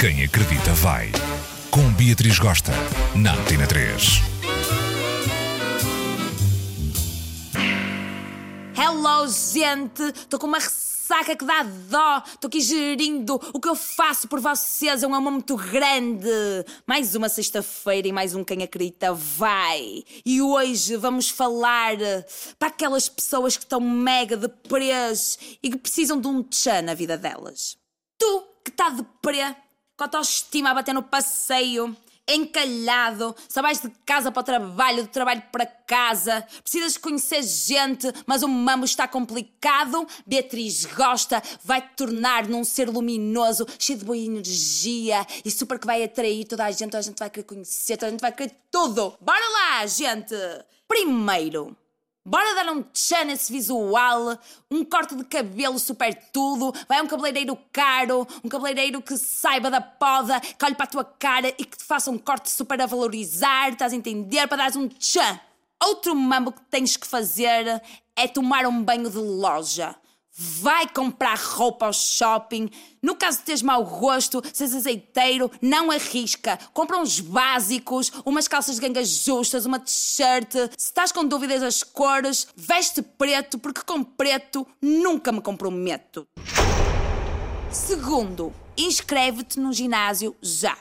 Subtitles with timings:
[0.00, 1.12] Quem acredita vai.
[1.70, 2.72] Com Beatriz Gosta,
[3.14, 4.22] na Antena 3.
[8.74, 10.02] Hello, gente!
[10.04, 12.22] Estou com uma ressaca que dá dó.
[12.26, 15.02] Estou aqui gerindo o que eu faço por vocês.
[15.02, 16.30] É um amor muito grande.
[16.86, 20.02] Mais uma sexta-feira e mais um Quem Acredita vai.
[20.24, 21.98] E hoje vamos falar
[22.58, 27.18] para aquelas pessoas que estão mega deprês e que precisam de um tchan na vida
[27.18, 27.76] delas.
[28.16, 29.54] Tu que está deprê,
[30.00, 31.94] com a autoestima a bater no passeio,
[32.26, 38.10] encalhado, só vais de casa para o trabalho, do trabalho para casa, precisas conhecer gente,
[38.24, 40.06] mas o mambo está complicado.
[40.26, 46.02] Beatriz gosta, vai-te tornar num ser luminoso, cheio de boa energia e super que vai
[46.02, 48.56] atrair toda a gente, toda a gente vai querer conhecer, toda a gente vai querer
[48.70, 49.18] tudo.
[49.20, 50.34] Bora lá, gente!
[50.88, 51.76] Primeiro,
[52.22, 54.38] Bora dar um tchan nesse visual,
[54.70, 59.80] um corte de cabelo super tudo, vai um cabeleireiro caro, um cabeleireiro que saiba da
[59.80, 62.84] poda, que olhe para a tua cara e que te faça um corte super a
[62.84, 64.46] valorizar, estás a entender?
[64.46, 65.40] Para dares um tchan.
[65.82, 67.82] Outro mambo que tens que fazer
[68.14, 69.96] é tomar um banho de loja
[70.40, 72.70] vai comprar roupa ao shopping.
[73.02, 76.58] No caso de teres mau gosto, seres azeiteiro, não arrisca.
[76.72, 80.52] Compra uns básicos, umas calças de ganga justas, uma t-shirt.
[80.78, 86.26] Se estás com dúvidas das cores, veste preto, porque com preto nunca me comprometo.
[87.70, 90.76] Segundo, inscreve-te no ginásio já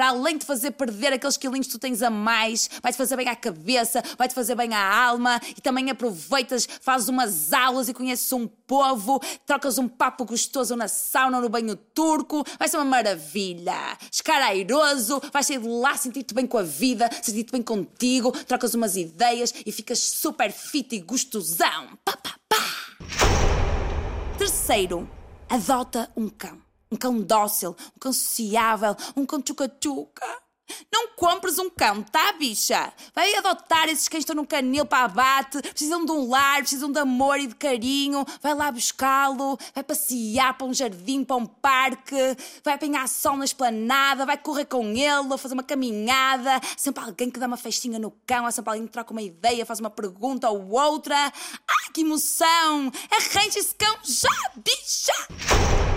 [0.00, 3.28] para além de fazer perder aqueles quilinhos que tu tens a mais, vai-te fazer bem
[3.28, 8.32] à cabeça, vai-te fazer bem à alma e também aproveitas, fazes umas aulas e conheces
[8.32, 12.86] um povo, trocas um papo gostoso na sauna ou no banho turco, vai ser uma
[12.86, 13.76] maravilha.
[14.10, 18.96] Escarairoso, vais sair de lá sentir-te bem com a vida, sentir-te bem contigo, trocas umas
[18.96, 21.98] ideias e ficas super fit e gostosão.
[22.02, 22.56] Pá, pá, pá.
[24.38, 25.06] Terceiro,
[25.50, 30.26] adota um cão um cão dócil, um cão sociável, um cão tchuca-tchuca.
[30.92, 32.92] Não compres um cão, tá, bicha?
[33.12, 36.92] Vai adotar esses cães que estão no canil para abate, precisam de um lar, precisam
[36.92, 38.24] de amor e de carinho.
[38.40, 43.44] Vai lá buscá-lo, vai passear para um jardim, para um parque, vai apanhar sol na
[43.44, 46.56] esplanada, vai correr com ele, fazer uma caminhada.
[46.56, 49.22] Há sempre alguém que dá uma festinha no cão, há sempre alguém que troca uma
[49.22, 51.16] ideia, faz uma pergunta ou outra.
[51.16, 52.92] Ai, que emoção!
[53.10, 55.89] Arranja esse cão já, bicha!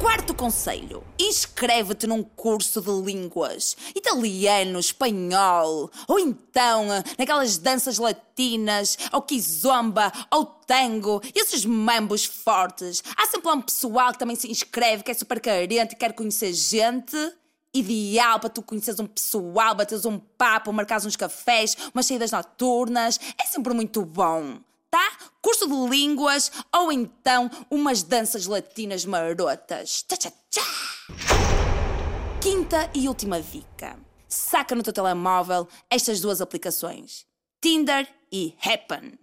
[0.00, 6.86] Quarto conselho: inscreve-te num curso de línguas, italiano, espanhol, ou então
[7.18, 13.02] naquelas danças latinas, ou kizomba, ou tango, esses mambos fortes.
[13.16, 17.16] Há sempre um pessoal que também se inscreve, que é super carente quer conhecer gente
[17.72, 23.18] ideal para tu conheceres um pessoal, bateres um papo, marcares uns cafés, umas saídas noturnas.
[23.42, 24.58] É sempre muito bom
[24.94, 25.12] tá?
[25.42, 30.04] Curso de línguas ou então umas danças latinas marotas.
[30.06, 30.62] Tchá, tchá, tchá.
[32.40, 33.98] Quinta e última dica.
[34.28, 37.26] Saca no teu telemóvel estas duas aplicações:
[37.60, 39.18] Tinder e Happen.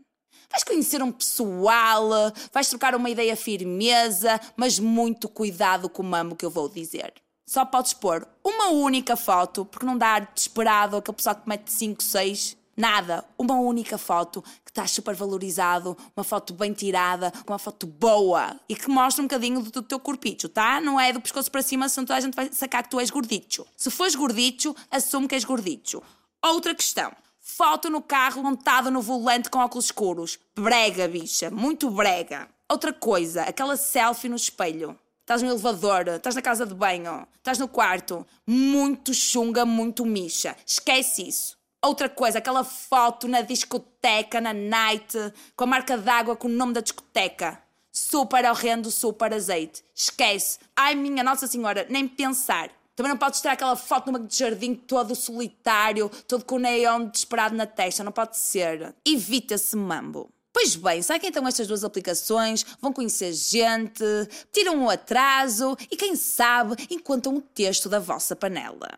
[0.49, 2.09] Vais conhecer um pessoal,
[2.51, 7.13] vais trocar uma ideia firmeza, mas muito cuidado com o mamo que eu vou dizer.
[7.47, 11.71] Só podes pôr uma única foto, porque não dá ar desesperado aquele pessoal que mete
[11.71, 13.25] 5, 6 Nada.
[13.37, 18.75] Uma única foto que está super valorizado, uma foto bem tirada, uma foto boa e
[18.75, 20.79] que mostra um bocadinho do, teu corpicho, tá?
[20.79, 23.09] Não é do pescoço para cima, senão toda a gente vai sacar que tu és
[23.09, 23.65] gordicho.
[23.75, 26.01] Se fores gordicho, assume que és gordicho.
[26.41, 27.11] Outra questão.
[27.39, 30.39] Foto no carro montado no volante com óculos escuros.
[30.55, 31.51] Brega, bicha.
[31.51, 32.47] Muito brega.
[32.69, 34.97] Outra coisa, aquela selfie no espelho.
[35.19, 38.25] Estás no elevador, estás na casa de banho, estás no quarto.
[38.45, 40.55] Muito chunga, muito micha.
[40.65, 41.60] Esquece isso.
[41.83, 45.17] Outra coisa, aquela foto na discoteca, na night,
[45.55, 47.59] com a marca d'água com o nome da discoteca.
[47.91, 49.83] Super horrendo, super azeite.
[49.95, 50.59] Esquece.
[50.75, 52.69] Ai, minha Nossa Senhora, nem pensar.
[52.95, 57.05] Também não podes ter aquela foto numa de jardim todo solitário, todo com o neon
[57.05, 58.03] desesperado na testa.
[58.03, 58.93] Não pode ser.
[59.03, 60.29] Evita esse mambo.
[60.53, 62.63] Pois bem, sabe então estas duas aplicações?
[62.79, 64.03] Vão conhecer gente,
[64.51, 68.89] tiram um atraso e, quem sabe, encontram o texto da vossa panela.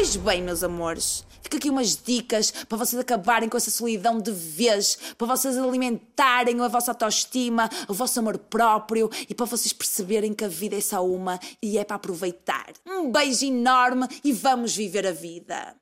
[0.00, 4.32] Pois bem, meus amores, fica aqui umas dicas para vocês acabarem com essa solidão de
[4.32, 10.32] vez, para vocês alimentarem a vossa autoestima, o vosso amor próprio e para vocês perceberem
[10.32, 12.72] que a vida é só uma e é para aproveitar.
[12.86, 15.76] Um beijo enorme e vamos viver a vida.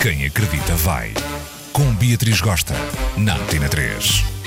[0.00, 1.12] Quem acredita vai.
[1.72, 2.74] Com Beatriz Gosta,
[3.16, 4.41] na Antena 3.